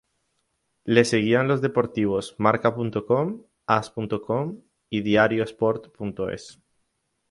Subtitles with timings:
[0.85, 4.57] Le seguían los deportivos marca.com, as.com
[4.89, 6.59] y diariosport.es.